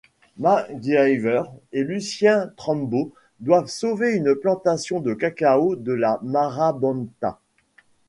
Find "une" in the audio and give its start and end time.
4.13-4.33